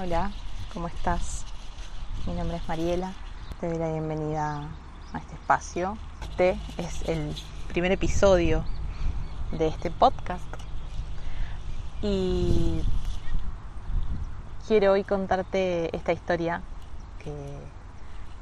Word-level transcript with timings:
Hola, 0.00 0.30
¿cómo 0.72 0.86
estás? 0.86 1.44
Mi 2.24 2.32
nombre 2.32 2.58
es 2.58 2.68
Mariela, 2.68 3.14
te 3.58 3.68
doy 3.68 3.78
la 3.78 3.90
bienvenida 3.90 4.68
a 5.12 5.18
este 5.18 5.34
espacio. 5.34 5.98
Este 6.22 6.56
es 6.76 7.02
el 7.08 7.34
primer 7.66 7.90
episodio 7.90 8.64
de 9.50 9.66
este 9.66 9.90
podcast 9.90 10.44
y 12.00 12.80
quiero 14.68 14.92
hoy 14.92 15.02
contarte 15.02 15.94
esta 15.96 16.12
historia 16.12 16.62
que, 17.24 17.32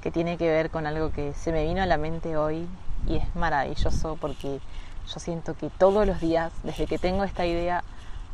que 0.02 0.10
tiene 0.10 0.36
que 0.36 0.50
ver 0.50 0.70
con 0.70 0.86
algo 0.86 1.10
que 1.10 1.32
se 1.32 1.52
me 1.52 1.64
vino 1.64 1.80
a 1.80 1.86
la 1.86 1.96
mente 1.96 2.36
hoy 2.36 2.68
y 3.06 3.16
es 3.16 3.34
maravilloso 3.34 4.18
porque 4.20 4.60
yo 5.08 5.20
siento 5.20 5.56
que 5.56 5.70
todos 5.70 6.06
los 6.06 6.20
días, 6.20 6.52
desde 6.64 6.86
que 6.86 6.98
tengo 6.98 7.24
esta 7.24 7.46
idea, 7.46 7.82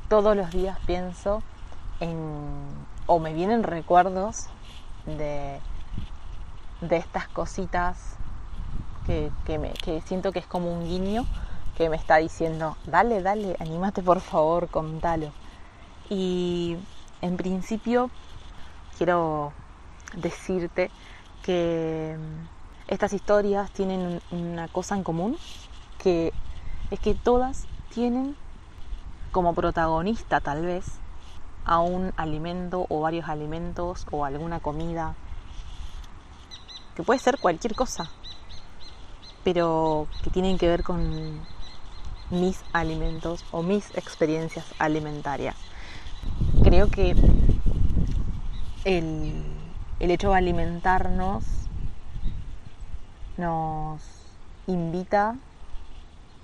todos 0.08 0.36
los 0.36 0.50
días 0.50 0.76
pienso 0.86 1.44
en 2.00 2.81
o 3.06 3.18
me 3.18 3.34
vienen 3.34 3.62
recuerdos 3.62 4.46
de, 5.06 5.58
de 6.80 6.96
estas 6.96 7.28
cositas 7.28 8.16
que, 9.06 9.58
me, 9.58 9.70
que 9.70 10.00
siento 10.02 10.32
que 10.32 10.38
es 10.38 10.46
como 10.46 10.72
un 10.72 10.84
guiño 10.86 11.26
que 11.76 11.88
me 11.88 11.96
está 11.96 12.16
diciendo, 12.18 12.76
dale, 12.86 13.22
dale, 13.22 13.56
anímate 13.58 14.02
por 14.02 14.20
favor, 14.20 14.68
contalo. 14.68 15.32
Y 16.08 16.76
en 17.20 17.36
principio 17.36 18.10
quiero 18.96 19.52
decirte 20.16 20.90
que 21.42 22.16
estas 22.88 23.12
historias 23.12 23.70
tienen 23.70 24.20
una 24.30 24.68
cosa 24.68 24.94
en 24.94 25.02
común, 25.02 25.36
que 25.98 26.32
es 26.90 27.00
que 27.00 27.14
todas 27.14 27.66
tienen 27.92 28.36
como 29.32 29.54
protagonista 29.54 30.40
tal 30.40 30.62
vez 30.62 31.01
a 31.64 31.80
un 31.80 32.12
alimento 32.16 32.86
o 32.88 33.00
varios 33.00 33.28
alimentos 33.28 34.06
o 34.10 34.24
alguna 34.24 34.60
comida, 34.60 35.14
que 36.96 37.02
puede 37.02 37.20
ser 37.20 37.38
cualquier 37.38 37.74
cosa, 37.74 38.10
pero 39.44 40.06
que 40.22 40.30
tienen 40.30 40.58
que 40.58 40.68
ver 40.68 40.82
con 40.82 41.40
mis 42.30 42.62
alimentos 42.72 43.44
o 43.52 43.62
mis 43.62 43.90
experiencias 43.96 44.66
alimentarias. 44.78 45.56
Creo 46.62 46.88
que 46.90 47.14
el, 48.84 49.44
el 50.00 50.10
hecho 50.10 50.30
de 50.30 50.36
alimentarnos 50.36 51.44
nos 53.36 54.02
invita 54.66 55.36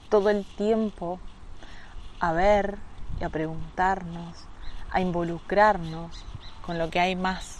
todo 0.09 0.31
el 0.31 0.45
tiempo 0.45 1.19
a 2.21 2.33
ver 2.33 2.79
y 3.21 3.25
a 3.25 3.29
preguntarnos 3.29 4.49
a 4.91 5.01
involucrarnos 5.01 6.11
con 6.65 6.79
lo 6.79 6.91
que 6.91 7.01
hay 7.01 7.17
más 7.17 7.59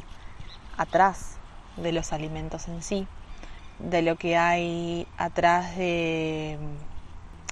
atrás 0.77 1.37
de 1.77 1.93
los 1.93 2.13
alimentos 2.13 2.69
en 2.69 2.83
sí, 2.83 3.07
de 3.79 4.03
lo 4.03 4.17
que 4.17 4.37
hay 4.37 5.07
atrás 5.17 5.77
de, 5.77 6.59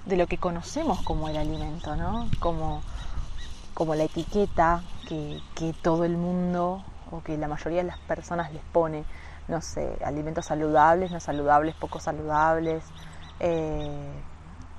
de 0.06 0.16
lo 0.16 0.26
que 0.26 0.38
conocemos 0.38 1.00
como 1.02 1.28
el 1.28 1.36
alimento, 1.36 1.96
¿no? 1.96 2.28
Como, 2.40 2.82
como 3.74 3.94
la 3.94 4.04
etiqueta 4.04 4.82
que, 5.08 5.40
que 5.54 5.72
todo 5.72 6.04
el 6.04 6.16
mundo 6.16 6.82
o 7.10 7.22
que 7.22 7.36
la 7.36 7.48
mayoría 7.48 7.78
de 7.78 7.88
las 7.88 7.98
personas 7.98 8.52
les 8.52 8.62
pone, 8.72 9.04
no 9.48 9.60
sé, 9.60 9.96
alimentos 10.04 10.46
saludables, 10.46 11.10
no 11.10 11.20
saludables, 11.20 11.74
poco 11.74 12.00
saludables, 12.00 12.82
eh, 13.40 14.12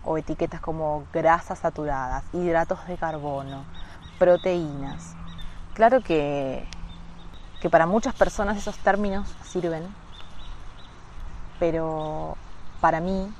o 0.04 0.18
etiquetas 0.18 0.62
como 0.62 1.06
grasas 1.14 1.60
saturadas, 1.60 2.24
hidratos 2.34 2.86
de 2.88 2.98
carbono, 2.98 3.66
proteínas. 4.18 5.16
Claro 5.74 6.02
que, 6.02 6.66
que 7.62 7.70
para 7.70 7.86
muchas 7.86 8.14
personas 8.16 8.58
esos 8.58 8.78
términos 8.78 9.34
sirven, 9.44 9.84
pero 11.60 12.36
para 12.82 13.00
mí, 13.00 13.32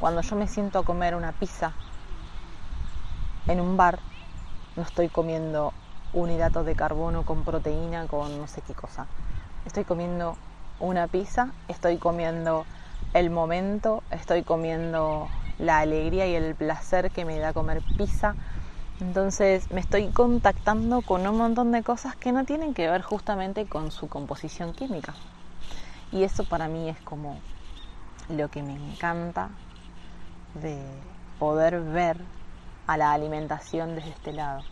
cuando 0.00 0.20
yo 0.20 0.36
me 0.36 0.48
siento 0.48 0.78
a 0.78 0.84
comer 0.84 1.14
una 1.14 1.32
pizza 1.32 1.72
en 3.46 3.60
un 3.60 3.76
bar, 3.76 3.98
no 4.76 4.82
estoy 4.82 5.08
comiendo 5.08 5.72
un 6.12 6.30
hidrato 6.30 6.64
de 6.64 6.74
carbono 6.74 7.24
con 7.24 7.44
proteína, 7.44 8.06
con 8.06 8.38
no 8.38 8.46
sé 8.46 8.62
qué 8.62 8.74
cosa. 8.74 9.06
Estoy 9.64 9.84
comiendo 9.84 10.36
una 10.80 11.08
pizza, 11.08 11.50
estoy 11.68 11.98
comiendo 11.98 12.64
el 13.14 13.30
momento, 13.30 14.02
estoy 14.10 14.42
comiendo 14.42 15.28
la 15.58 15.78
alegría 15.78 16.26
y 16.26 16.34
el 16.34 16.54
placer 16.54 17.10
que 17.10 17.24
me 17.24 17.38
da 17.38 17.52
comer 17.52 17.82
pizza, 17.96 18.34
entonces 19.00 19.70
me 19.70 19.80
estoy 19.80 20.08
contactando 20.08 21.02
con 21.02 21.26
un 21.26 21.36
montón 21.36 21.70
de 21.70 21.82
cosas 21.82 22.16
que 22.16 22.32
no 22.32 22.44
tienen 22.44 22.72
que 22.72 22.88
ver 22.88 23.02
justamente 23.02 23.66
con 23.66 23.90
su 23.90 24.08
composición 24.08 24.72
química. 24.72 25.14
Y 26.12 26.22
eso 26.22 26.44
para 26.44 26.68
mí 26.68 26.88
es 26.88 26.98
como 27.02 27.38
lo 28.30 28.48
que 28.48 28.62
me 28.62 28.74
encanta 28.74 29.50
de 30.62 30.78
poder 31.38 31.80
ver 31.80 32.16
a 32.86 32.96
la 32.96 33.12
alimentación 33.12 33.94
desde 33.96 34.10
este 34.10 34.32
lado. 34.32 34.62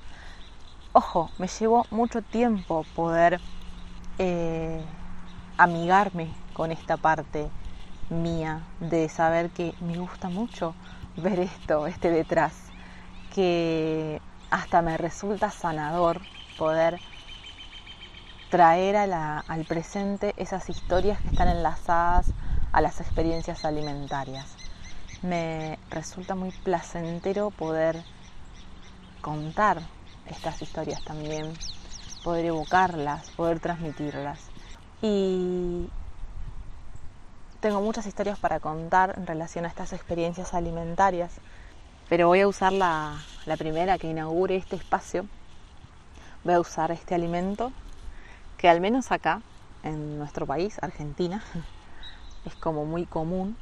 Ojo, 0.93 1.31
me 1.39 1.49
llevó 1.49 1.85
mucho 1.91 2.23
tiempo 2.23 2.87
poder 2.95 3.41
eh, 4.19 4.81
amigarme 5.59 6.29
con 6.55 6.73
esta 6.73 6.97
parte 6.97 7.51
mía 8.09 8.63
de 8.81 9.09
saber 9.09 9.51
que 9.51 9.75
me 9.81 9.99
gusta 9.99 10.31
mucho 10.31 10.75
ver 11.17 11.41
esto, 11.41 11.87
este 11.87 12.11
detrás 12.11 12.64
que 13.35 14.21
hasta 14.51 14.83
me 14.83 14.97
resulta 14.97 15.51
sanador 15.51 16.21
poder 16.57 17.01
traer 18.51 18.97
al 18.97 19.65
presente 19.65 20.33
esas 20.37 20.71
historias 20.71 21.21
que 21.21 21.29
están 21.29 21.49
enlazadas 21.49 22.31
a 22.73 22.81
las 22.81 23.01
experiencias 23.01 23.65
alimentarias. 23.65 24.55
Me 25.23 25.79
resulta 25.91 26.35
muy 26.37 26.53
placentero 26.63 27.51
poder 27.51 28.05
contar 29.21 29.81
estas 30.27 30.63
historias 30.63 31.03
también, 31.03 31.53
poder 32.23 32.45
evocarlas, 32.45 33.31
poder 33.31 33.59
transmitirlas. 33.59 34.39
Y 35.03 35.89
tengo 37.61 37.81
muchas 37.81 38.07
historias 38.07 38.39
para 38.39 38.61
contar 38.61 39.15
en 39.17 39.27
relación 39.27 39.65
a 39.65 39.69
estas 39.69 39.93
experiencias 39.93 40.55
alimentarias 40.55 41.33
pero 42.09 42.29
voy 42.29 42.41
a 42.41 42.49
usar 42.49 42.73
la, 42.73 43.19
primera 43.59 43.99
que 43.99 44.09
inaugure 44.09 44.57
este 44.57 44.77
espacio. 44.77 45.27
Voy 46.45 46.55
a 46.55 46.61
usar 46.61 46.91
este 46.91 47.15
alimento 47.15 47.73
que 48.59 48.69
al 48.69 48.81
menos 48.81 49.13
acá, 49.13 49.43
en 49.83 50.19
nuestro 50.19 50.47
país, 50.47 50.79
Argentina, 50.83 51.43
es 52.45 52.55
como 52.57 52.85
muy 52.85 53.07
común 53.07 53.57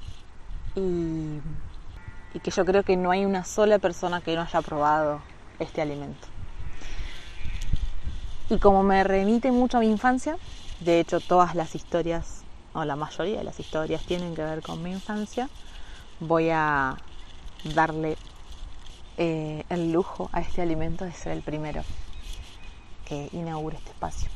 y, 0.74 1.40
y 2.34 2.40
que 2.40 2.50
yo 2.50 2.64
creo 2.64 2.82
que 2.82 2.96
no 2.96 3.10
hay 3.10 3.24
una 3.24 3.44
sola 3.44 3.78
persona 3.78 4.20
que 4.20 4.34
no 4.34 4.42
haya 4.42 4.62
probado 4.62 5.20
este 5.58 5.82
alimento. 5.82 6.28
Y 8.50 8.58
como 8.58 8.82
me 8.82 9.02
remite 9.04 9.50
mucho 9.50 9.78
a 9.78 9.80
mi 9.80 9.88
infancia, 9.88 10.36
de 10.80 11.00
hecho 11.00 11.20
todas 11.20 11.54
las 11.54 11.74
historias, 11.74 12.42
o 12.74 12.84
la 12.84 12.96
mayoría 12.96 13.38
de 13.38 13.44
las 13.44 13.60
historias 13.60 14.02
tienen 14.04 14.34
que 14.34 14.42
ver 14.42 14.62
con 14.62 14.82
mi 14.82 14.90
infancia, 14.90 15.48
voy 16.20 16.50
a 16.50 16.96
darle 17.64 18.16
eh, 19.16 19.64
el 19.68 19.92
lujo 19.92 20.30
a 20.32 20.40
este 20.40 20.62
alimento 20.62 21.04
de 21.04 21.12
ser 21.12 21.32
el 21.32 21.42
primero 21.42 21.82
que 23.04 23.28
inaugure 23.32 23.76
este 23.76 23.90
espacio. 23.90 24.30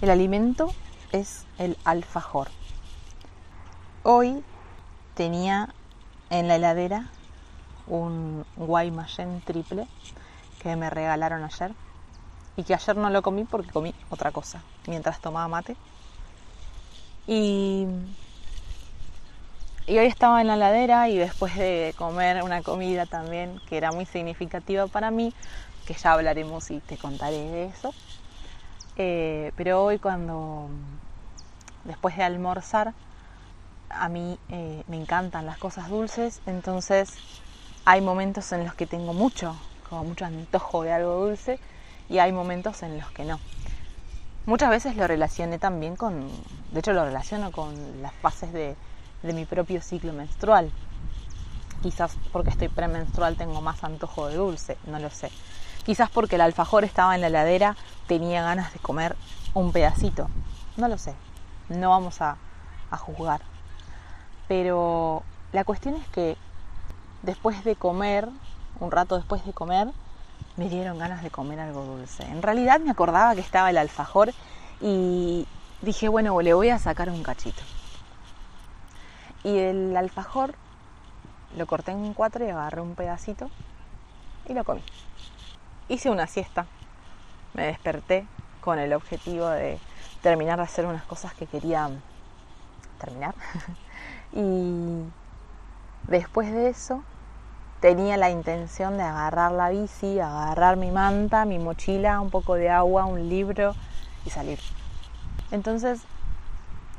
El 0.00 0.10
alimento 0.10 0.72
es 1.12 1.44
el 1.58 1.76
alfajor. 1.84 2.48
Hoy 4.02 4.42
tenía 5.14 5.74
en 6.30 6.48
la 6.48 6.56
heladera 6.56 7.10
un 7.86 8.44
Guaymallén 8.56 9.40
triple 9.42 9.86
que 10.60 10.76
me 10.76 10.90
regalaron 10.90 11.44
ayer 11.44 11.72
y 12.56 12.64
que 12.64 12.74
ayer 12.74 12.96
no 12.96 13.10
lo 13.10 13.22
comí 13.22 13.44
porque 13.44 13.70
comí 13.70 13.94
otra 14.10 14.30
cosa 14.30 14.62
mientras 14.86 15.20
tomaba 15.20 15.48
mate. 15.48 15.76
Y 17.26 17.86
y 19.86 19.98
hoy 19.98 20.06
estaba 20.06 20.40
en 20.40 20.46
la 20.46 20.56
ladera 20.56 21.08
y 21.08 21.18
después 21.18 21.56
de 21.56 21.94
comer 21.96 22.42
una 22.42 22.62
comida 22.62 23.06
también 23.06 23.60
que 23.68 23.76
era 23.76 23.90
muy 23.90 24.06
significativa 24.06 24.86
para 24.86 25.10
mí, 25.10 25.34
que 25.86 25.94
ya 25.94 26.12
hablaremos 26.12 26.70
y 26.70 26.80
te 26.80 26.96
contaré 26.96 27.36
de 27.50 27.64
eso. 27.64 27.92
Eh, 28.96 29.52
pero 29.56 29.82
hoy 29.82 29.98
cuando, 29.98 30.68
después 31.84 32.16
de 32.16 32.22
almorzar, 32.22 32.94
a 33.90 34.08
mí 34.08 34.38
eh, 34.50 34.82
me 34.86 34.96
encantan 34.96 35.46
las 35.46 35.58
cosas 35.58 35.88
dulces, 35.88 36.40
entonces 36.46 37.18
hay 37.84 38.00
momentos 38.00 38.52
en 38.52 38.64
los 38.64 38.74
que 38.74 38.86
tengo 38.86 39.12
mucho, 39.12 39.56
como 39.90 40.04
mucho 40.04 40.24
antojo 40.24 40.84
de 40.84 40.92
algo 40.92 41.26
dulce, 41.26 41.58
y 42.08 42.18
hay 42.18 42.32
momentos 42.32 42.82
en 42.82 42.98
los 42.98 43.10
que 43.10 43.24
no. 43.24 43.40
Muchas 44.46 44.70
veces 44.70 44.96
lo 44.96 45.06
relacioné 45.06 45.58
también 45.58 45.96
con, 45.96 46.30
de 46.72 46.80
hecho 46.80 46.92
lo 46.92 47.04
relaciono 47.04 47.50
con 47.50 47.74
las 48.00 48.12
fases 48.14 48.52
de 48.52 48.76
de 49.22 49.32
mi 49.32 49.44
propio 49.44 49.80
ciclo 49.80 50.12
menstrual. 50.12 50.70
Quizás 51.82 52.16
porque 52.32 52.50
estoy 52.50 52.68
premenstrual 52.68 53.36
tengo 53.36 53.60
más 53.60 53.82
antojo 53.82 54.28
de 54.28 54.36
dulce, 54.36 54.78
no 54.86 54.98
lo 54.98 55.10
sé. 55.10 55.30
Quizás 55.84 56.10
porque 56.10 56.36
el 56.36 56.42
alfajor 56.42 56.84
estaba 56.84 57.14
en 57.14 57.20
la 57.20 57.26
heladera, 57.26 57.76
tenía 58.06 58.42
ganas 58.42 58.72
de 58.72 58.78
comer 58.78 59.16
un 59.54 59.72
pedacito. 59.72 60.28
No 60.76 60.88
lo 60.88 60.96
sé, 60.96 61.14
no 61.68 61.90
vamos 61.90 62.20
a, 62.22 62.36
a 62.90 62.96
juzgar. 62.96 63.40
Pero 64.46 65.22
la 65.52 65.64
cuestión 65.64 65.96
es 65.96 66.06
que 66.08 66.36
después 67.22 67.64
de 67.64 67.74
comer, 67.74 68.28
un 68.80 68.90
rato 68.90 69.16
después 69.16 69.44
de 69.44 69.52
comer, 69.52 69.88
me 70.56 70.68
dieron 70.68 70.98
ganas 70.98 71.22
de 71.22 71.30
comer 71.30 71.60
algo 71.60 71.84
dulce. 71.84 72.24
En 72.24 72.42
realidad 72.42 72.80
me 72.80 72.90
acordaba 72.90 73.34
que 73.34 73.40
estaba 73.40 73.70
el 73.70 73.78
alfajor 73.78 74.32
y 74.80 75.46
dije, 75.80 76.08
bueno, 76.08 76.40
le 76.40 76.54
voy 76.54 76.68
a 76.68 76.78
sacar 76.78 77.08
un 77.10 77.22
cachito. 77.22 77.62
Y 79.44 79.58
el 79.58 79.96
alfajor 79.96 80.54
lo 81.56 81.66
corté 81.66 81.92
en 81.92 82.14
cuatro 82.14 82.44
y 82.44 82.50
agarré 82.50 82.80
un 82.80 82.94
pedacito 82.94 83.50
y 84.48 84.54
lo 84.54 84.64
comí. 84.64 84.82
Hice 85.88 86.10
una 86.10 86.26
siesta, 86.26 86.66
me 87.54 87.66
desperté 87.66 88.26
con 88.60 88.78
el 88.78 88.92
objetivo 88.92 89.48
de 89.48 89.78
terminar 90.22 90.58
de 90.58 90.64
hacer 90.64 90.86
unas 90.86 91.02
cosas 91.04 91.34
que 91.34 91.46
quería 91.46 91.90
terminar. 93.00 93.34
y 94.32 95.02
después 96.08 96.52
de 96.52 96.68
eso 96.68 97.02
tenía 97.80 98.16
la 98.16 98.30
intención 98.30 98.96
de 98.96 99.02
agarrar 99.02 99.50
la 99.52 99.70
bici, 99.70 100.20
agarrar 100.20 100.76
mi 100.76 100.92
manta, 100.92 101.44
mi 101.44 101.58
mochila, 101.58 102.20
un 102.20 102.30
poco 102.30 102.54
de 102.54 102.70
agua, 102.70 103.04
un 103.04 103.28
libro 103.28 103.74
y 104.24 104.30
salir. 104.30 104.60
Entonces, 105.50 106.00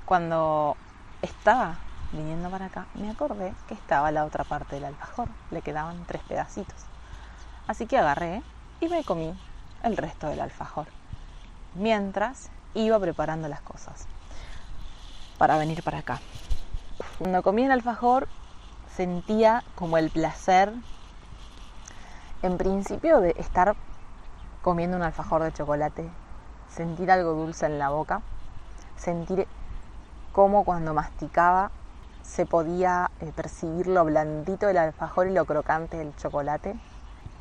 cuando 0.06 0.76
estaba 1.22 1.78
viniendo 2.14 2.50
para 2.50 2.68
acá, 2.68 2.86
me 2.94 3.10
acordé 3.10 3.54
que 3.68 3.74
estaba 3.74 4.12
la 4.12 4.24
otra 4.24 4.44
parte 4.44 4.76
del 4.76 4.86
alfajor, 4.86 5.28
le 5.52 5.62
quedaban 5.62 6.06
tres 6.06 6.22
pedacitos. 6.24 6.86
Así 7.68 7.88
que 7.88 7.98
agarré 7.98 8.42
y 8.80 8.88
me 8.88 9.04
comí 9.04 9.38
el 9.84 9.98
resto 9.98 10.28
del 10.28 10.40
alfajor, 10.40 10.88
mientras 11.76 12.50
iba 12.74 13.00
preparando 13.00 13.48
las 13.48 13.62
cosas 13.62 14.08
para 15.38 15.58
venir 15.58 15.84
para 15.84 16.00
acá. 16.00 16.22
Cuando 17.18 17.44
comí 17.44 17.64
el 17.64 17.72
alfajor 17.72 18.28
sentía 18.96 19.64
como 19.76 19.98
el 19.98 20.10
placer, 20.10 20.74
en 22.42 22.58
principio, 22.58 23.20
de 23.22 23.34
estar 23.38 23.76
comiendo 24.62 24.98
un 24.98 25.04
alfajor 25.04 25.44
de 25.44 25.54
chocolate, 25.54 26.10
sentir 26.70 27.10
algo 27.10 27.34
dulce 27.34 27.66
en 27.66 27.80
la 27.80 27.90
boca, 27.90 28.22
sentir 28.98 29.48
cómo 30.32 30.64
cuando 30.64 30.94
masticaba 30.94 31.72
se 32.24 32.46
podía 32.46 33.12
eh, 33.20 33.32
percibir 33.36 33.88
lo 33.88 34.06
blandito 34.06 34.68
del 34.68 34.78
alfajor 34.78 35.28
y 35.28 35.34
lo 35.34 35.46
crocante 35.46 35.98
del 35.98 36.16
chocolate, 36.16 36.76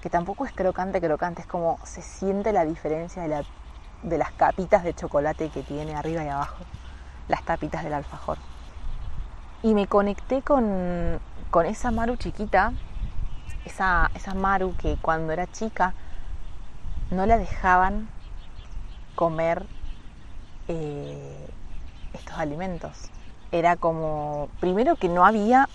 que 0.02 0.11
tampoco 0.11 0.44
es 0.44 0.52
crocante, 0.52 1.00
crocante, 1.00 1.43
es 1.43 1.46
como 1.46 1.79
se 1.84 2.02
siente 2.02 2.52
la 2.52 2.64
diferencia 2.64 3.23
de, 3.23 3.44
de 4.02 4.19
las 4.19 4.32
capitas 4.32 4.84
de 4.84 4.93
chocolate 4.93 5.49
que 5.49 5.62
tiene 5.62 5.94
arriba 5.94 6.25
y 6.25 6.29
abajo, 6.29 6.64
las 7.29 7.44
tapitas 7.44 7.84
del 7.84 7.94
alfajor. 7.94 8.38
Y 9.62 9.75
me 9.75 9.87
conecté 9.87 10.43
con, 10.43 11.20
con 11.50 11.67
esa 11.67 11.93
Maru 11.93 12.17
chiquita, 12.17 12.73
esa, 13.64 14.11
esa 14.14 14.34
Maru 14.34 14.75
que 14.76 14.96
cuando 15.00 15.32
era 15.32 15.46
chica 15.46 15.94
no 17.12 17.26
la 17.26 17.38
dejaban 17.38 18.08
comer 19.14 19.64
eh, 20.67 21.49
estos 22.12 22.37
alimentos. 22.38 23.11
Era 23.53 23.77
como, 23.77 24.49
primero 24.61 24.97
que 24.97 25.09
no 25.09 25.25
había 25.25 25.69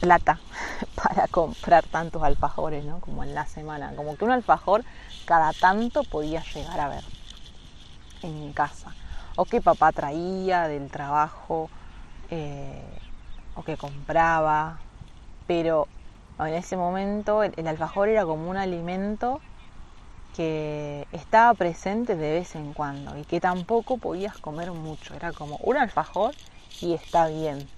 plata 0.00 0.38
para 0.94 1.26
comprar 1.28 1.86
tantos 1.86 2.22
alfajores, 2.22 2.84
¿no? 2.84 3.00
Como 3.00 3.24
en 3.24 3.34
la 3.34 3.46
semana. 3.46 3.94
Como 3.96 4.16
que 4.16 4.24
un 4.24 4.30
alfajor 4.30 4.84
cada 5.24 5.52
tanto 5.54 6.04
podía 6.04 6.44
llegar 6.54 6.80
a 6.80 6.88
ver 6.88 7.04
en 8.22 8.52
casa. 8.52 8.94
O 9.36 9.44
que 9.46 9.60
papá 9.60 9.92
traía 9.92 10.68
del 10.68 10.90
trabajo, 10.90 11.70
eh, 12.30 12.98
o 13.56 13.62
que 13.62 13.76
compraba, 13.76 14.80
pero 15.46 15.88
en 16.38 16.54
ese 16.54 16.76
momento 16.76 17.42
el, 17.42 17.66
alfajor 17.66 18.08
era 18.08 18.24
como 18.24 18.50
un 18.50 18.56
alimento 18.56 19.40
que 20.36 21.06
estaba 21.12 21.54
presente 21.54 22.16
de 22.16 22.32
vez 22.32 22.56
en 22.56 22.72
cuando 22.72 23.16
y 23.16 23.24
que 23.24 23.40
tampoco 23.40 23.98
podías 23.98 24.36
comer 24.38 24.72
mucho. 24.72 25.14
Era 25.14 25.32
como 25.32 25.56
un 25.58 25.76
alfajor 25.76 26.34
y 26.80 26.94
está 26.94 27.28
bien. 27.28 27.68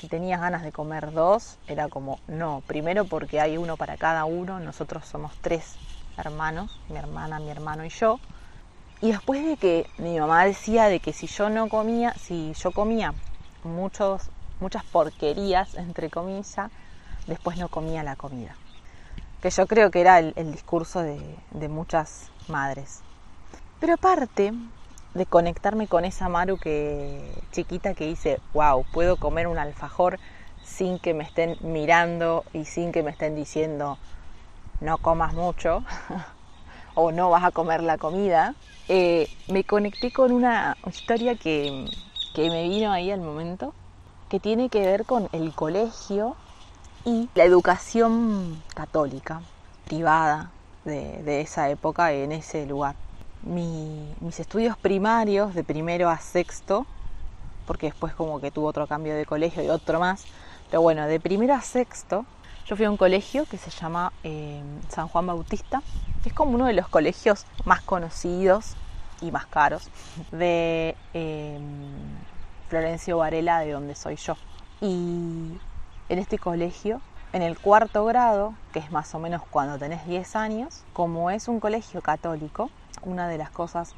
Si 0.00 0.08
tenías 0.08 0.40
ganas 0.40 0.62
de 0.62 0.72
comer 0.72 1.12
dos, 1.12 1.58
era 1.66 1.88
como 1.88 2.18
no. 2.28 2.62
Primero 2.66 3.04
porque 3.04 3.40
hay 3.40 3.56
uno 3.56 3.76
para 3.76 3.96
cada 3.96 4.24
uno. 4.24 4.60
Nosotros 4.60 5.06
somos 5.06 5.32
tres 5.40 5.76
hermanos, 6.16 6.70
mi 6.88 6.96
hermana, 6.96 7.38
mi 7.38 7.50
hermano 7.50 7.84
y 7.84 7.88
yo. 7.88 8.18
Y 9.00 9.12
después 9.12 9.44
de 9.46 9.56
que 9.56 9.86
mi 9.98 10.18
mamá 10.18 10.44
decía 10.44 10.86
de 10.86 11.00
que 11.00 11.12
si 11.12 11.26
yo 11.26 11.50
no 11.50 11.68
comía, 11.68 12.14
si 12.14 12.52
yo 12.54 12.70
comía 12.72 13.14
muchos, 13.62 14.30
muchas 14.60 14.84
porquerías, 14.84 15.74
entre 15.74 16.10
comillas, 16.10 16.70
después 17.26 17.58
no 17.58 17.68
comía 17.68 18.02
la 18.02 18.16
comida. 18.16 18.56
Que 19.42 19.50
yo 19.50 19.66
creo 19.66 19.90
que 19.90 20.00
era 20.00 20.18
el, 20.18 20.52
discurso 20.52 21.00
de, 21.00 21.20
de, 21.50 21.68
muchas 21.68 22.30
madres. 22.48 23.02
Pero 23.78 23.94
aparte 23.94 24.54
de 25.14 25.26
conectarme 25.26 25.86
con 25.86 26.04
esa 26.04 26.28
Maru 26.28 26.58
que 26.58 27.32
chiquita 27.52 27.94
que 27.94 28.06
dice, 28.06 28.40
wow, 28.52 28.84
puedo 28.92 29.16
comer 29.16 29.46
un 29.46 29.58
alfajor 29.58 30.18
sin 30.64 30.98
que 30.98 31.14
me 31.14 31.24
estén 31.24 31.56
mirando 31.60 32.44
y 32.52 32.64
sin 32.64 32.92
que 32.92 33.02
me 33.02 33.10
estén 33.10 33.34
diciendo 33.34 33.98
no 34.80 34.98
comas 34.98 35.34
mucho 35.34 35.84
o 36.94 37.12
no 37.12 37.30
vas 37.30 37.44
a 37.44 37.50
comer 37.50 37.82
la 37.82 37.98
comida, 37.98 38.54
eh, 38.88 39.28
me 39.48 39.64
conecté 39.64 40.12
con 40.12 40.32
una 40.32 40.76
historia 40.86 41.36
que, 41.36 41.88
que 42.34 42.50
me 42.50 42.64
vino 42.64 42.92
ahí 42.92 43.10
al 43.10 43.20
momento, 43.20 43.72
que 44.28 44.40
tiene 44.40 44.68
que 44.68 44.80
ver 44.80 45.04
con 45.04 45.28
el 45.32 45.52
colegio 45.54 46.36
y 47.04 47.28
la 47.34 47.44
educación 47.44 48.62
católica 48.74 49.42
privada 49.86 50.50
de, 50.84 51.40
esa 51.40 51.68
época 51.70 52.12
en 52.12 52.32
ese 52.32 52.66
lugar. 52.66 52.94
Mis 53.46 54.40
estudios 54.40 54.76
primarios, 54.76 55.54
de 55.54 55.64
primero 55.64 56.08
a 56.08 56.18
sexto, 56.18 56.86
porque 57.66 57.86
después 57.86 58.14
como 58.14 58.40
que 58.40 58.50
tuvo 58.50 58.66
otro 58.66 58.86
cambio 58.86 59.14
de 59.14 59.26
colegio 59.26 59.62
y 59.62 59.68
otro 59.68 60.00
más, 60.00 60.24
pero 60.70 60.82
bueno, 60.82 61.06
de 61.06 61.20
primero 61.20 61.54
a 61.54 61.60
sexto, 61.60 62.24
yo 62.66 62.76
fui 62.76 62.86
a 62.86 62.90
un 62.90 62.96
colegio 62.96 63.44
que 63.44 63.58
se 63.58 63.70
llama 63.70 64.12
eh, 64.22 64.62
San 64.88 65.08
Juan 65.08 65.26
Bautista, 65.26 65.82
que 66.22 66.30
es 66.30 66.34
como 66.34 66.52
uno 66.52 66.66
de 66.66 66.72
los 66.72 66.88
colegios 66.88 67.44
más 67.64 67.82
conocidos 67.82 68.74
y 69.20 69.30
más 69.30 69.46
caros 69.46 69.90
de 70.32 70.96
eh, 71.12 71.58
Florencio 72.68 73.18
Varela, 73.18 73.60
de 73.60 73.72
donde 73.72 73.94
soy 73.94 74.16
yo. 74.16 74.36
Y 74.80 75.58
en 76.08 76.18
este 76.18 76.38
colegio, 76.38 77.00
en 77.32 77.42
el 77.42 77.58
cuarto 77.58 78.04
grado, 78.06 78.54
que 78.72 78.78
es 78.78 78.90
más 78.90 79.14
o 79.14 79.18
menos 79.18 79.42
cuando 79.50 79.78
tenés 79.78 80.06
10 80.06 80.34
años, 80.36 80.82
como 80.94 81.30
es 81.30 81.48
un 81.48 81.60
colegio 81.60 82.00
católico, 82.00 82.70
una 83.02 83.28
de 83.28 83.38
las 83.38 83.50
cosas 83.50 83.94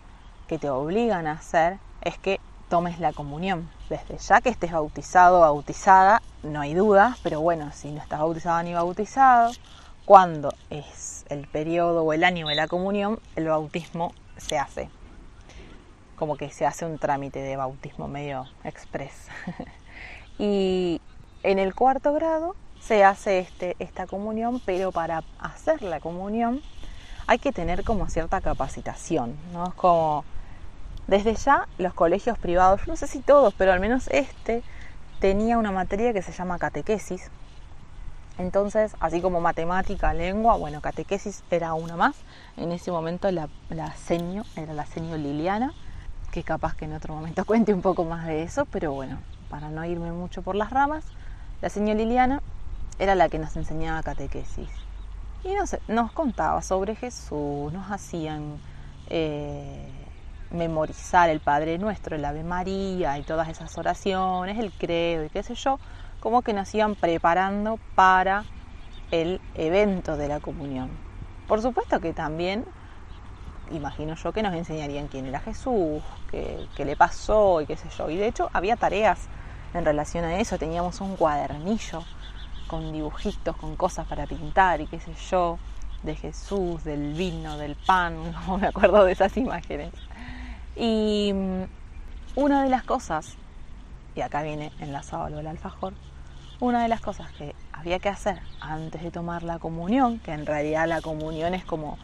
que 0.46 0.58
te 0.58 0.70
obligan 0.70 1.26
a 1.26 1.32
hacer 1.32 1.78
es 2.02 2.18
que 2.18 2.40
tomes 2.68 2.98
la 3.00 3.12
comunión. 3.12 3.68
Desde 3.88 4.18
ya 4.18 4.40
que 4.40 4.48
estés 4.48 4.72
bautizado 4.72 5.40
bautizada, 5.40 6.22
no 6.42 6.60
hay 6.60 6.74
dudas, 6.74 7.18
pero 7.22 7.40
bueno, 7.40 7.70
si 7.72 7.90
no 7.90 8.00
estás 8.00 8.20
bautizado 8.20 8.62
ni 8.62 8.74
bautizado, 8.74 9.52
cuando 10.04 10.52
es 10.70 11.24
el 11.28 11.46
periodo 11.46 12.04
o 12.04 12.12
el 12.12 12.24
año 12.24 12.46
de 12.48 12.54
la 12.54 12.68
comunión, 12.68 13.18
el 13.34 13.46
bautismo 13.48 14.12
se 14.36 14.58
hace. 14.58 14.88
Como 16.16 16.36
que 16.36 16.50
se 16.50 16.64
hace 16.64 16.86
un 16.86 16.98
trámite 16.98 17.40
de 17.40 17.56
bautismo 17.56 18.08
medio 18.08 18.46
express. 18.64 19.28
y 20.38 21.00
en 21.42 21.58
el 21.58 21.74
cuarto 21.74 22.12
grado 22.12 22.54
se 22.80 23.04
hace 23.04 23.40
este, 23.40 23.76
esta 23.78 24.06
comunión, 24.06 24.60
pero 24.64 24.92
para 24.92 25.24
hacer 25.38 25.82
la 25.82 26.00
comunión 26.00 26.62
hay 27.26 27.38
que 27.38 27.52
tener 27.52 27.84
como 27.84 28.08
cierta 28.08 28.40
capacitación, 28.40 29.36
¿no? 29.52 29.68
Es 29.68 29.74
como, 29.74 30.24
desde 31.06 31.34
ya 31.34 31.68
los 31.78 31.94
colegios 31.94 32.38
privados, 32.38 32.86
no 32.86 32.96
sé 32.96 33.06
si 33.06 33.20
todos, 33.20 33.54
pero 33.54 33.72
al 33.72 33.80
menos 33.80 34.08
este, 34.08 34.62
tenía 35.20 35.58
una 35.58 35.72
materia 35.72 36.12
que 36.12 36.22
se 36.22 36.32
llama 36.32 36.58
catequesis. 36.58 37.30
Entonces, 38.38 38.94
así 39.00 39.22
como 39.22 39.40
matemática, 39.40 40.12
lengua, 40.12 40.56
bueno, 40.56 40.80
catequesis 40.80 41.42
era 41.50 41.74
una 41.74 41.96
más. 41.96 42.16
En 42.56 42.70
ese 42.70 42.90
momento 42.92 43.30
la, 43.30 43.48
la 43.70 43.94
seño, 43.94 44.44
era 44.56 44.74
la 44.74 44.84
seño 44.84 45.16
Liliana, 45.16 45.72
que 46.32 46.42
capaz 46.42 46.76
que 46.76 46.84
en 46.84 46.92
otro 46.92 47.14
momento 47.14 47.44
cuente 47.46 47.72
un 47.72 47.82
poco 47.82 48.04
más 48.04 48.26
de 48.26 48.42
eso, 48.42 48.66
pero 48.66 48.92
bueno, 48.92 49.18
para 49.48 49.70
no 49.70 49.84
irme 49.84 50.12
mucho 50.12 50.42
por 50.42 50.54
las 50.54 50.70
ramas, 50.70 51.04
la 51.62 51.70
señora 51.70 51.98
Liliana 51.98 52.42
era 52.98 53.14
la 53.14 53.28
que 53.28 53.38
nos 53.38 53.56
enseñaba 53.56 54.02
catequesis. 54.02 54.85
Y 55.46 55.54
nos, 55.54 55.76
nos 55.86 56.10
contaba 56.10 56.60
sobre 56.60 56.96
Jesús, 56.96 57.72
nos 57.72 57.88
hacían 57.92 58.58
eh, 59.08 59.88
memorizar 60.50 61.30
el 61.30 61.38
Padre 61.38 61.78
Nuestro, 61.78 62.16
el 62.16 62.24
Ave 62.24 62.42
María 62.42 63.16
y 63.16 63.22
todas 63.22 63.48
esas 63.48 63.78
oraciones, 63.78 64.58
el 64.58 64.72
credo 64.72 65.24
y 65.24 65.28
qué 65.28 65.44
sé 65.44 65.54
yo, 65.54 65.78
como 66.18 66.42
que 66.42 66.52
nos 66.52 66.74
iban 66.74 66.96
preparando 66.96 67.78
para 67.94 68.42
el 69.12 69.40
evento 69.54 70.16
de 70.16 70.26
la 70.26 70.40
comunión. 70.40 70.90
Por 71.46 71.62
supuesto 71.62 72.00
que 72.00 72.12
también, 72.12 72.64
imagino 73.70 74.16
yo, 74.16 74.32
que 74.32 74.42
nos 74.42 74.52
enseñarían 74.52 75.06
quién 75.06 75.26
era 75.26 75.38
Jesús, 75.38 76.02
qué, 76.28 76.66
qué 76.76 76.84
le 76.84 76.96
pasó 76.96 77.60
y 77.60 77.66
qué 77.66 77.76
sé 77.76 77.88
yo. 77.96 78.10
Y 78.10 78.16
de 78.16 78.26
hecho 78.26 78.50
había 78.52 78.74
tareas 78.74 79.28
en 79.74 79.84
relación 79.84 80.24
a 80.24 80.40
eso, 80.40 80.58
teníamos 80.58 81.00
un 81.00 81.14
cuadernillo 81.14 82.02
con 82.66 82.92
dibujitos, 82.92 83.56
con 83.56 83.76
cosas 83.76 84.06
para 84.06 84.26
pintar 84.26 84.80
y 84.80 84.86
qué 84.86 85.00
sé 85.00 85.14
yo, 85.30 85.58
de 86.02 86.14
Jesús, 86.14 86.84
del 86.84 87.14
vino, 87.14 87.58
del 87.58 87.74
pan, 87.74 88.32
no 88.46 88.58
me 88.58 88.68
acuerdo 88.68 89.04
de 89.04 89.12
esas 89.12 89.36
imágenes. 89.36 89.92
Y 90.76 91.32
mm, 91.34 91.62
una 92.36 92.62
de 92.62 92.68
las 92.68 92.84
cosas, 92.84 93.36
y 94.14 94.20
acá 94.20 94.42
viene 94.42 94.72
enlazado 94.80 95.28
lo 95.28 95.36
del 95.36 95.46
alfajor, 95.46 95.94
una 96.60 96.82
de 96.82 96.88
las 96.88 97.00
cosas 97.00 97.30
que 97.32 97.54
había 97.72 97.98
que 97.98 98.08
hacer 98.08 98.40
antes 98.60 99.02
de 99.02 99.10
tomar 99.10 99.42
la 99.42 99.58
comunión, 99.58 100.18
que 100.20 100.32
en 100.32 100.46
realidad 100.46 100.88
la 100.88 101.02
comunión 101.02 101.54
es 101.54 101.64
como 101.64 101.98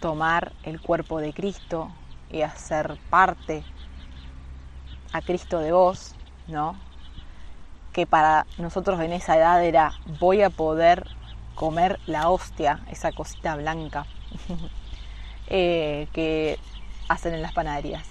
tomar 0.00 0.52
el 0.62 0.80
cuerpo 0.80 1.20
de 1.20 1.32
Cristo 1.32 1.90
y 2.30 2.42
hacer 2.42 2.96
parte 3.10 3.64
a 5.12 5.20
Cristo 5.20 5.58
de 5.58 5.72
vos, 5.72 6.14
¿no? 6.48 6.76
Que 7.92 8.06
para 8.06 8.46
nosotros 8.58 9.00
en 9.00 9.12
esa 9.12 9.36
edad 9.36 9.62
era 9.64 9.92
voy 10.18 10.42
a 10.42 10.50
poder 10.50 11.06
comer 11.54 11.98
la 12.06 12.30
hostia, 12.30 12.80
esa 12.90 13.12
cosita 13.12 13.56
blanca 13.56 14.06
eh, 15.48 16.08
que 16.12 16.58
hacen 17.08 17.34
en 17.34 17.42
las 17.42 17.52
panaderías. 17.52 18.06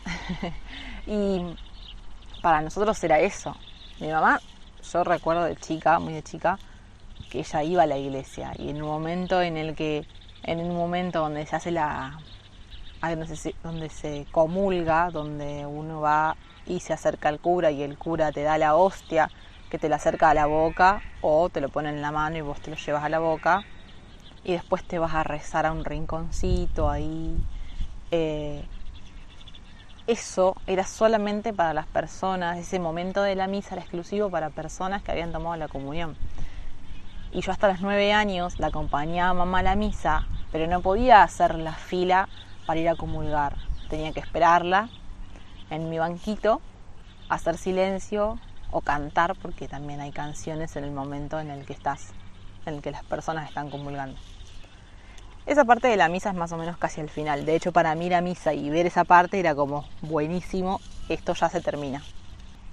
y 1.07 1.41
para 2.41 2.61
nosotros 2.61 3.03
era 3.03 3.19
eso. 3.19 3.55
Mi 3.99 4.07
mamá 4.07 4.39
yo 4.81 5.03
recuerdo 5.03 5.43
de 5.43 5.55
chica, 5.55 5.99
muy 5.99 6.13
de 6.13 6.23
chica, 6.23 6.59
que 7.29 7.39
ella 7.39 7.63
iba 7.63 7.83
a 7.83 7.87
la 7.87 7.97
iglesia 7.97 8.53
y 8.57 8.69
en 8.69 8.81
un 8.81 8.89
momento 8.89 9.41
en 9.41 9.57
el 9.57 9.75
que, 9.75 10.05
en 10.43 10.59
un 10.59 10.75
momento 10.75 11.19
donde 11.19 11.45
se 11.45 11.55
hace 11.55 11.71
la, 11.71 12.19
donde 13.01 13.35
se, 13.35 13.55
donde 13.63 13.89
se 13.89 14.25
comulga, 14.31 15.11
donde 15.11 15.65
uno 15.65 16.01
va 16.01 16.35
y 16.65 16.79
se 16.79 16.93
acerca 16.93 17.29
al 17.29 17.39
cura 17.39 17.71
y 17.71 17.83
el 17.83 17.97
cura 17.97 18.31
te 18.31 18.43
da 18.43 18.57
la 18.57 18.75
hostia 18.75 19.29
que 19.71 19.79
te 19.79 19.87
la 19.87 19.95
acerca 19.95 20.29
a 20.29 20.33
la 20.33 20.47
boca 20.47 21.01
o 21.21 21.47
te 21.47 21.61
lo 21.61 21.69
pone 21.69 21.89
en 21.89 22.01
la 22.01 22.11
mano 22.11 22.37
y 22.37 22.41
vos 22.41 22.59
te 22.59 22.69
lo 22.69 22.75
llevas 22.75 23.05
a 23.05 23.09
la 23.09 23.19
boca 23.19 23.63
y 24.43 24.51
después 24.51 24.83
te 24.83 24.99
vas 24.99 25.15
a 25.15 25.23
rezar 25.23 25.65
a 25.65 25.71
un 25.71 25.85
rinconcito 25.85 26.89
ahí. 26.89 27.37
Eh, 28.11 28.61
eso 30.07 30.57
era 30.67 30.83
solamente 30.83 31.53
para 31.53 31.73
las 31.73 31.85
personas, 31.85 32.57
ese 32.57 32.79
momento 32.79 33.23
de 33.23 33.35
la 33.35 33.47
misa 33.47 33.75
era 33.75 33.81
exclusivo 33.81 34.29
para 34.29 34.49
personas 34.49 35.03
que 35.03 35.11
habían 35.11 35.31
tomado 35.31 35.55
la 35.55 35.69
comunión. 35.69 36.17
Y 37.31 37.39
yo 37.39 37.53
hasta 37.53 37.69
los 37.69 37.79
nueve 37.79 38.11
años 38.11 38.59
la 38.59 38.67
acompañaba 38.67 39.29
a 39.29 39.33
mamá 39.33 39.59
a 39.59 39.63
la 39.63 39.75
misa, 39.75 40.25
pero 40.51 40.67
no 40.67 40.81
podía 40.81 41.23
hacer 41.23 41.55
la 41.55 41.73
fila 41.73 42.27
para 42.65 42.77
ir 42.77 42.89
a 42.89 42.95
comulgar. 42.95 43.55
Tenía 43.89 44.11
que 44.11 44.19
esperarla 44.19 44.89
en 45.69 45.89
mi 45.89 45.97
banquito, 45.97 46.59
hacer 47.29 47.57
silencio 47.57 48.37
o 48.71 48.81
cantar, 48.81 49.35
porque 49.35 49.67
también 49.67 50.01
hay 50.01 50.11
canciones 50.11 50.75
en 50.75 50.83
el 50.83 50.91
momento 50.91 51.39
en 51.39 51.49
el 51.49 51.65
que 51.65 51.73
estás, 51.73 52.13
en 52.65 52.75
el 52.75 52.81
que 52.81 52.91
las 52.91 53.03
personas 53.03 53.47
están 53.47 53.69
comulgando. 53.69 54.17
Esa 55.45 55.65
parte 55.65 55.87
de 55.87 55.97
la 55.97 56.07
misa 56.07 56.29
es 56.29 56.35
más 56.35 56.51
o 56.51 56.57
menos 56.57 56.77
casi 56.77 57.01
al 57.01 57.09
final. 57.09 57.45
De 57.45 57.55
hecho, 57.55 57.71
para 57.71 57.95
mí 57.95 58.09
la 58.09 58.21
misa 58.21 58.53
y 58.53 58.69
ver 58.69 58.85
esa 58.85 59.03
parte 59.03 59.39
era 59.39 59.55
como 59.55 59.85
buenísimo, 60.01 60.79
esto 61.09 61.33
ya 61.33 61.49
se 61.49 61.61
termina. 61.61 62.03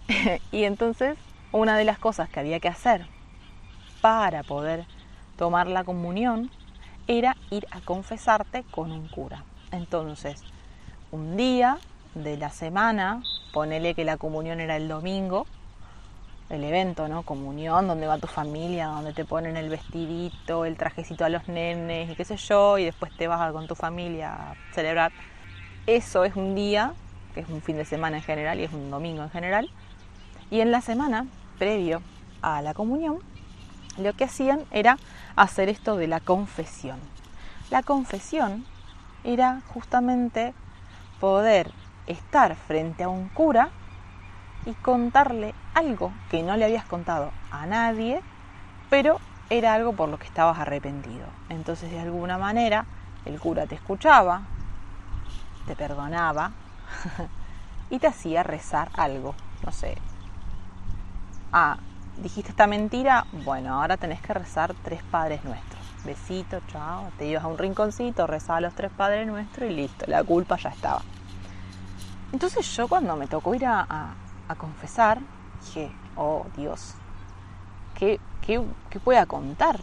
y 0.52 0.64
entonces, 0.64 1.17
una 1.50 1.76
de 1.76 1.85
las 1.85 1.99
cosas 1.99 2.28
que 2.28 2.40
había 2.40 2.61
que 2.61 2.69
hacer 2.69 3.07
para 4.00 4.43
poder 4.43 4.85
tomar 5.37 5.67
la 5.67 5.83
comunión 5.85 6.50
era 7.07 7.37
ir 7.50 7.67
a 7.71 7.81
confesarte 7.81 8.64
con 8.71 8.93
un 8.93 9.09
cura. 9.09 9.45
Entonces, 9.73 10.45
un 11.11 11.37
día 11.37 11.78
de 12.14 12.37
la 12.37 12.50
semana, 12.50 13.23
ponele 13.52 13.95
que 13.95 14.05
la 14.05 14.19
comunión 14.19 14.61
era 14.61 14.76
el 14.76 14.88
domingo, 14.88 15.47
el 16.50 16.64
evento, 16.64 17.09
¿no? 17.09 17.23
Comunión, 17.23 17.87
donde 17.87 18.07
va 18.07 18.19
tu 18.19 18.26
familia, 18.26 18.87
donde 18.87 19.12
te 19.12 19.25
ponen 19.25 19.57
el 19.57 19.69
vestidito, 19.69 20.64
el 20.64 20.76
trajecito 20.76 21.25
a 21.25 21.28
los 21.28 21.47
nenes 21.49 22.11
y 22.11 22.14
qué 22.14 22.25
sé 22.25 22.37
yo, 22.37 22.78
y 22.78 22.85
después 22.85 23.14
te 23.17 23.28
vas 23.28 23.52
con 23.52 23.67
tu 23.67 23.75
familia 23.75 24.35
a 24.35 24.55
celebrar. 24.73 25.12
Eso 25.87 26.25
es 26.25 26.37
un 26.37 26.55
día, 26.55 26.95
que 27.35 27.40
es 27.40 27.49
un 27.49 27.61
fin 27.61 27.76
de 27.76 27.85
semana 27.85 28.19
en 28.19 28.23
general 28.23 28.61
y 28.61 28.64
es 28.64 28.73
un 28.73 28.90
domingo 28.90 29.23
en 29.23 29.31
general. 29.31 29.69
Y 30.50 30.61
en 30.61 30.71
la 30.71 30.81
semana, 30.81 31.26
previo 31.59 32.02
a 32.40 32.62
la 32.62 32.73
comunión, 32.73 33.19
lo 33.99 34.12
que 34.14 34.25
hacían 34.25 34.64
era 34.71 34.99
hacer 35.37 35.69
esto 35.69 35.97
de 35.97 36.07
la 36.07 36.21
confesión. 36.21 36.99
La 37.71 37.83
confesión 37.83 38.64
era 39.25 39.61
justamente 39.67 40.55
poder 41.21 41.73
estar 42.07 42.55
frente 42.55 43.02
a 43.02 43.09
un 43.09 43.28
cura 43.28 43.71
y 44.68 44.75
contarle 44.75 45.54
algo 45.75 46.12
que 46.30 46.42
no 46.42 46.54
le 46.56 46.66
habías 46.66 46.84
contado 46.84 47.32
a 47.50 47.64
nadie, 47.64 48.20
pero 48.90 49.18
era 49.48 49.72
algo 49.72 49.94
por 49.94 50.10
lo 50.10 50.18
que 50.18 50.26
estabas 50.26 50.58
arrepentido. 50.58 51.26
Entonces 51.48 51.90
de 51.90 51.98
alguna 51.98 52.37
manera 52.37 52.84
el 53.25 53.40
cura 53.40 53.66
te 53.66 53.76
escuchaba, 53.76 54.42
te 55.66 55.75
perdonaba 55.75 56.50
y 57.90 57.98
te 57.98 58.08
hacía 58.08 58.42
rezar 58.42 58.90
algo, 58.94 59.34
no 59.64 59.72
sé. 59.72 59.96
Ah, 61.50 61.78
dijiste 62.18 62.50
esta 62.50 62.66
mentira, 62.66 63.25
bueno, 63.46 63.80
ahora 63.80 63.96
tenés 63.96 64.20
que 64.20 64.34
rezar 64.34 64.75
tres 64.84 65.02
padres 65.04 65.42
nuestros. 65.44 65.80
Besito, 66.04 66.60
chao, 66.68 67.10
te 67.16 67.26
ibas 67.26 67.42
a 67.42 67.48
un 67.48 67.56
rinconcito, 67.56 68.26
rezaba 68.26 68.60
los 68.60 68.75
tres 68.75 68.90
padres 68.92 69.26
nuestros 69.26 69.70
y 69.70 69.72
listo, 69.72 70.04
la 70.08 70.22
culpa 70.22 70.58
ya 70.58 70.68
estaba. 70.68 71.00
Entonces 72.32 72.66
yo 72.76 72.87
cuando 72.87 73.16
me 73.16 73.26
tocó 73.26 73.54
ir 73.54 73.64
a, 73.64 73.87
a 73.88 74.27
confesar, 74.55 75.21
dije, 75.61 75.90
oh 76.17 76.47
Dios, 76.57 76.95
¿qué, 77.95 78.21
qué, 78.43 78.62
qué 78.90 78.99
voy 79.05 79.17
a 79.17 79.26
contar? 79.26 79.81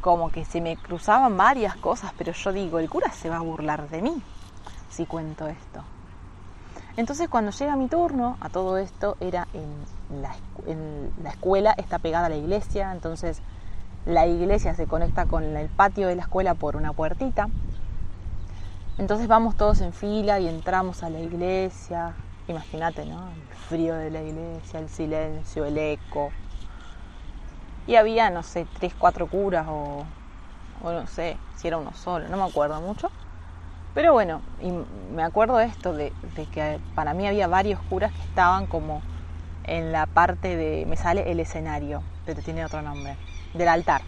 Como 0.00 0.30
que 0.30 0.44
se 0.44 0.60
me 0.60 0.76
cruzaban 0.76 1.36
varias 1.36 1.76
cosas, 1.76 2.12
pero 2.16 2.32
yo 2.32 2.52
digo, 2.52 2.78
el 2.78 2.90
cura 2.90 3.10
se 3.10 3.30
va 3.30 3.36
a 3.36 3.40
burlar 3.40 3.88
de 3.88 4.02
mí 4.02 4.22
si 4.90 5.06
cuento 5.06 5.48
esto. 5.48 5.82
Entonces 6.96 7.28
cuando 7.28 7.50
llega 7.50 7.74
mi 7.74 7.88
turno, 7.88 8.36
a 8.40 8.48
todo 8.48 8.78
esto 8.78 9.16
era 9.18 9.48
en 9.52 10.22
la, 10.22 10.36
en 10.66 11.10
la, 11.22 11.30
escuela, 11.30 11.74
está 11.76 11.98
pegada 11.98 12.26
a 12.26 12.28
la 12.28 12.36
iglesia, 12.36 12.92
entonces 12.92 13.40
la 14.06 14.26
iglesia 14.26 14.74
se 14.74 14.86
conecta 14.86 15.26
con 15.26 15.42
el 15.56 15.68
patio 15.68 16.06
de 16.06 16.14
la 16.14 16.22
escuela 16.22 16.54
por 16.54 16.76
una 16.76 16.92
puertita. 16.92 17.48
Entonces 18.96 19.26
vamos 19.26 19.56
todos 19.56 19.80
en 19.80 19.92
fila 19.92 20.38
y 20.38 20.46
entramos 20.46 21.02
a 21.02 21.10
la 21.10 21.18
iglesia, 21.18 22.14
Imagínate, 22.46 23.06
¿no? 23.06 23.28
El 23.30 23.56
frío 23.68 23.94
de 23.94 24.10
la 24.10 24.22
iglesia, 24.22 24.80
el 24.80 24.88
silencio, 24.88 25.64
el 25.64 25.78
eco. 25.78 26.30
Y 27.86 27.96
había, 27.96 28.30
no 28.30 28.42
sé, 28.42 28.66
tres, 28.78 28.94
cuatro 28.98 29.26
curas 29.26 29.66
o, 29.68 30.04
o 30.82 30.92
no 30.92 31.06
sé, 31.06 31.36
si 31.56 31.68
era 31.68 31.78
uno 31.78 31.92
solo, 31.94 32.28
no 32.28 32.36
me 32.36 32.44
acuerdo 32.44 32.80
mucho. 32.80 33.10
Pero 33.94 34.12
bueno, 34.12 34.42
y 34.60 34.70
me 35.14 35.22
acuerdo 35.22 35.60
esto, 35.60 35.92
de, 35.92 36.12
de, 36.34 36.46
que 36.46 36.80
para 36.94 37.14
mí 37.14 37.26
había 37.26 37.46
varios 37.46 37.80
curas 37.80 38.12
que 38.12 38.22
estaban 38.22 38.66
como 38.66 39.00
en 39.64 39.92
la 39.92 40.06
parte 40.06 40.56
de, 40.56 40.84
me 40.86 40.96
sale 40.96 41.30
el 41.30 41.40
escenario, 41.40 42.02
pero 42.26 42.42
tiene 42.42 42.64
otro 42.64 42.82
nombre, 42.82 43.16
del 43.54 43.68
altar. 43.68 44.02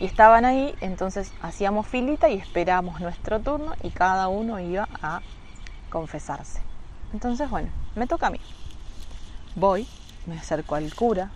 Y 0.00 0.06
estaban 0.06 0.44
ahí, 0.44 0.74
entonces 0.80 1.32
hacíamos 1.42 1.86
filita 1.86 2.28
y 2.28 2.38
esperábamos 2.38 3.00
nuestro 3.00 3.38
turno 3.38 3.72
y 3.82 3.90
cada 3.90 4.28
uno 4.28 4.58
iba 4.58 4.88
a 5.00 5.20
confesarse. 5.90 6.71
Entonces, 7.12 7.50
bueno, 7.50 7.68
me 7.94 8.06
toca 8.06 8.28
a 8.28 8.30
mí. 8.30 8.40
Voy, 9.54 9.86
me 10.26 10.38
acerco 10.38 10.74
al 10.74 10.94
cura. 10.94 11.30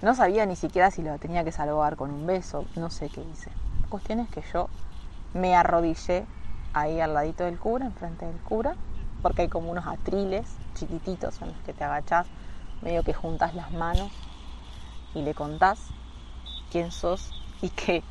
No 0.00 0.14
sabía 0.14 0.46
ni 0.46 0.56
siquiera 0.56 0.90
si 0.90 1.02
lo 1.02 1.16
tenía 1.18 1.44
que 1.44 1.52
saludar 1.52 1.96
con 1.96 2.10
un 2.10 2.26
beso, 2.26 2.64
no 2.76 2.90
sé 2.90 3.08
qué 3.08 3.20
hice. 3.20 3.50
La 3.82 3.88
cuestión 3.88 4.20
es 4.20 4.28
que 4.30 4.42
yo 4.52 4.68
me 5.34 5.54
arrodillé 5.54 6.24
ahí 6.72 7.00
al 7.00 7.14
ladito 7.14 7.44
del 7.44 7.58
cura, 7.58 7.86
enfrente 7.86 8.26
del 8.26 8.38
cura, 8.38 8.74
porque 9.22 9.42
hay 9.42 9.48
como 9.48 9.70
unos 9.70 9.86
atriles 9.86 10.46
chiquititos 10.74 11.40
en 11.42 11.48
los 11.48 11.56
que 11.58 11.72
te 11.72 11.84
agachás, 11.84 12.26
medio 12.82 13.02
que 13.02 13.14
juntas 13.14 13.54
las 13.54 13.70
manos 13.72 14.10
y 15.14 15.22
le 15.22 15.34
contás 15.34 15.78
quién 16.70 16.90
sos 16.90 17.30
y 17.60 17.68
qué, 17.68 18.02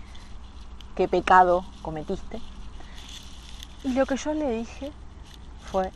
qué 0.95 1.07
pecado 1.07 1.65
cometiste. 1.81 2.39
Y 3.83 3.93
lo 3.93 4.05
que 4.05 4.15
yo 4.15 4.33
le 4.33 4.49
dije 4.51 4.91
fue, 5.71 5.91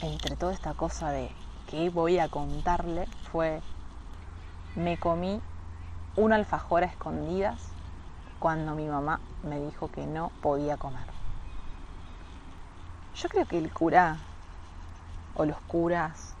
entre 0.00 0.36
toda 0.36 0.52
esta 0.52 0.74
cosa 0.74 1.10
de 1.10 1.30
que 1.68 1.90
voy 1.90 2.18
a 2.18 2.28
contarle 2.28 3.06
fue, 3.32 3.60
me 4.74 4.98
comí 4.98 5.40
un 6.16 6.32
alfajor 6.32 6.82
a 6.82 6.86
escondidas 6.86 7.60
cuando 8.38 8.74
mi 8.74 8.86
mamá 8.86 9.20
me 9.42 9.60
dijo 9.60 9.88
que 9.88 10.06
no 10.06 10.30
podía 10.42 10.76
comer. 10.76 11.06
Yo 13.14 13.28
creo 13.28 13.46
que 13.46 13.58
el 13.58 13.72
cura 13.72 14.18
o 15.34 15.44
los 15.44 15.58
curas 15.62 16.34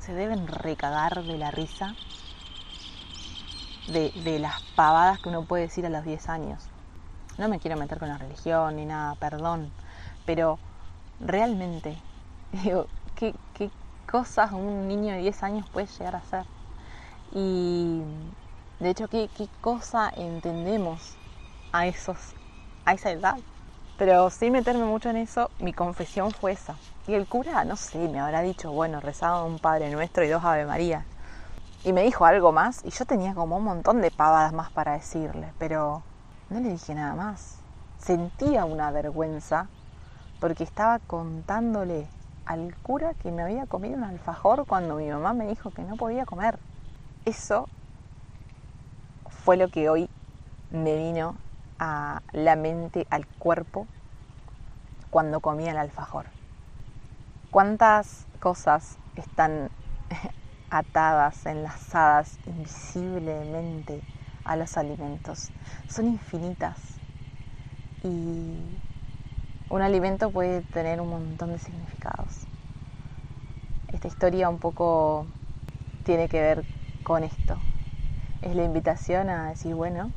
se 0.00 0.14
deben 0.14 0.46
recagar 0.46 1.22
de 1.22 1.38
la 1.38 1.50
risa 1.50 1.94
de, 3.88 4.10
de 4.24 4.38
las 4.38 4.62
pavadas 4.74 5.20
que 5.20 5.28
uno 5.28 5.44
puede 5.44 5.64
decir 5.64 5.86
a 5.86 5.90
los 5.90 6.04
10 6.04 6.28
años. 6.28 6.68
No 7.38 7.48
me 7.48 7.60
quiero 7.60 7.76
meter 7.76 7.98
con 7.98 8.08
la 8.08 8.18
religión 8.18 8.76
ni 8.76 8.86
nada, 8.86 9.14
perdón, 9.14 9.70
pero 10.26 10.58
realmente, 11.20 11.96
digo, 12.64 12.86
¿qué, 13.16 13.34
qué 13.54 13.70
cosas 14.10 14.52
un 14.52 14.88
niño 14.88 15.14
de 15.14 15.20
10 15.20 15.42
años 15.42 15.68
puede 15.70 15.86
llegar 15.86 16.16
a 16.16 16.18
hacer? 16.18 16.44
Y 17.32 18.02
de 18.80 18.90
hecho, 18.90 19.08
¿qué, 19.08 19.28
qué 19.36 19.48
cosa 19.60 20.10
entendemos 20.16 21.16
a, 21.72 21.86
esos, 21.86 22.18
a 22.84 22.94
esa 22.94 23.10
edad? 23.10 23.36
Pero 23.98 24.30
sin 24.30 24.52
meterme 24.52 24.84
mucho 24.84 25.10
en 25.10 25.18
eso, 25.18 25.50
mi 25.60 25.72
confesión 25.72 26.30
fue 26.30 26.52
esa. 26.52 26.74
Y 27.06 27.14
el 27.14 27.26
cura, 27.26 27.64
no 27.64 27.76
sé, 27.76 27.98
me 28.08 28.20
habrá 28.20 28.40
dicho, 28.40 28.72
bueno, 28.72 29.00
rezaba 29.00 29.44
un 29.44 29.58
Padre 29.58 29.90
Nuestro 29.90 30.24
y 30.24 30.28
dos 30.28 30.42
Ave 30.44 30.64
María. 30.64 31.04
Y 31.84 31.92
me 31.92 32.02
dijo 32.02 32.24
algo 32.24 32.52
más 32.52 32.84
y 32.84 32.90
yo 32.90 33.04
tenía 33.04 33.34
como 33.34 33.56
un 33.56 33.64
montón 33.64 34.00
de 34.00 34.10
pavadas 34.10 34.52
más 34.52 34.70
para 34.70 34.92
decirle, 34.92 35.52
pero 35.58 36.02
no 36.50 36.60
le 36.60 36.70
dije 36.70 36.94
nada 36.94 37.14
más. 37.14 37.56
Sentía 37.98 38.64
una 38.64 38.90
vergüenza 38.90 39.68
porque 40.40 40.64
estaba 40.64 40.98
contándole 40.98 42.08
al 42.50 42.74
cura 42.82 43.14
que 43.14 43.30
me 43.30 43.42
había 43.42 43.66
comido 43.66 43.96
un 43.96 44.02
alfajor 44.02 44.66
cuando 44.66 44.96
mi 44.96 45.08
mamá 45.08 45.32
me 45.34 45.46
dijo 45.46 45.70
que 45.70 45.82
no 45.82 45.94
podía 45.94 46.26
comer. 46.26 46.58
Eso 47.24 47.68
fue 49.28 49.56
lo 49.56 49.68
que 49.68 49.88
hoy 49.88 50.10
me 50.72 50.96
vino 50.96 51.36
a 51.78 52.22
la 52.32 52.56
mente, 52.56 53.06
al 53.08 53.24
cuerpo, 53.24 53.86
cuando 55.10 55.38
comía 55.38 55.70
el 55.70 55.76
alfajor. 55.76 56.26
¿Cuántas 57.52 58.26
cosas 58.40 58.98
están 59.14 59.70
atadas, 60.70 61.46
enlazadas 61.46 62.36
invisiblemente 62.46 64.02
a 64.44 64.56
los 64.56 64.76
alimentos? 64.76 65.52
Son 65.86 66.06
infinitas. 66.06 66.96
Y 68.02 68.56
un 69.70 69.82
alimento 69.82 70.30
puede 70.30 70.62
tener 70.62 71.00
un 71.00 71.08
montón 71.08 71.52
de 71.52 71.58
significados. 71.58 72.46
Esta 73.92 74.08
historia 74.08 74.48
un 74.48 74.58
poco 74.58 75.26
tiene 76.04 76.28
que 76.28 76.40
ver 76.40 76.64
con 77.04 77.22
esto. 77.22 77.56
Es 78.42 78.56
la 78.56 78.64
invitación 78.64 79.30
a 79.30 79.50
decir, 79.50 79.74
bueno, 79.74 80.10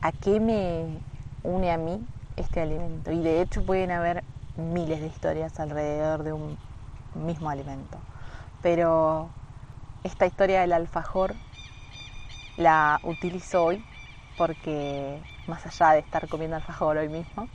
¿a 0.00 0.12
qué 0.12 0.40
me 0.40 0.86
une 1.42 1.70
a 1.70 1.76
mí 1.76 2.02
este 2.36 2.62
alimento? 2.62 3.12
Y 3.12 3.20
de 3.22 3.42
hecho 3.42 3.62
pueden 3.62 3.90
haber 3.90 4.24
miles 4.56 5.00
de 5.00 5.06
historias 5.06 5.60
alrededor 5.60 6.22
de 6.22 6.32
un 6.32 6.56
mismo 7.14 7.50
alimento. 7.50 7.98
Pero 8.62 9.28
esta 10.02 10.24
historia 10.24 10.62
del 10.62 10.72
alfajor 10.72 11.34
la 12.56 13.00
utilizo 13.02 13.64
hoy 13.64 13.84
porque 14.38 15.18
más 15.46 15.66
allá 15.66 15.92
de 15.92 15.98
estar 15.98 16.26
comiendo 16.28 16.56
alfajor 16.56 16.96
hoy 16.96 17.10
mismo, 17.10 17.48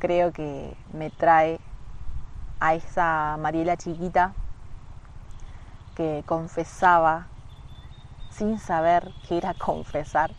creo 0.00 0.32
que 0.32 0.74
me 0.92 1.10
trae 1.10 1.60
a 2.58 2.74
esa 2.74 3.36
Mariela 3.38 3.76
chiquita 3.76 4.32
que 5.94 6.24
confesaba 6.26 7.28
sin 8.30 8.58
saber 8.58 9.12
qué 9.28 9.36
era 9.36 9.54
confesar. 9.54 10.32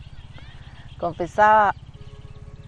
Confesaba 0.98 1.74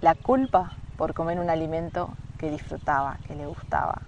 la 0.01 0.15
culpa 0.15 0.73
por 0.97 1.15
comer 1.15 1.41
un 1.41 1.51
alimento 1.51 2.11
que 2.39 2.51
disfrutaba, 2.51 3.19
que 3.27 3.35
le 3.35 3.47
gustaba. 3.47 4.03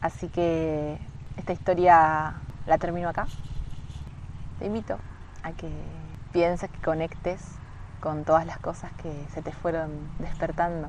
Así 0.00 0.28
que 0.28 0.98
esta 1.36 1.52
historia 1.52 2.34
la 2.66 2.78
termino 2.78 3.08
acá. 3.08 3.26
Te 4.58 4.66
invito 4.66 4.98
a 5.42 5.52
que 5.52 5.70
pienses, 6.32 6.70
que 6.70 6.78
conectes 6.78 7.42
con 8.00 8.24
todas 8.24 8.46
las 8.46 8.58
cosas 8.58 8.92
que 8.94 9.26
se 9.32 9.42
te 9.42 9.52
fueron 9.52 10.08
despertando 10.18 10.88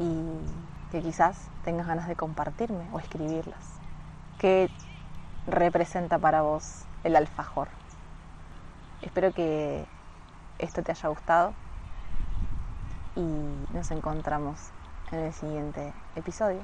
y 0.00 0.90
que 0.90 1.02
quizás 1.02 1.36
tengas 1.62 1.86
ganas 1.86 2.08
de 2.08 2.16
compartirme 2.16 2.88
o 2.92 2.98
escribirlas. 2.98 3.78
¿Qué 4.38 4.68
representa 5.46 6.18
para 6.18 6.42
vos 6.42 6.84
el 7.04 7.14
alfajor? 7.14 7.68
Espero 9.02 9.32
que 9.32 9.84
esto 10.58 10.82
te 10.82 10.92
haya 10.92 11.08
gustado 11.10 11.52
y 13.14 13.74
nos 13.74 13.90
encontramos 13.90 14.58
en 15.12 15.20
el 15.20 15.32
siguiente 15.32 15.92
episodio 16.16 16.60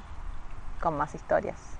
con 0.81 0.97
más 0.97 1.13
historias. 1.13 1.76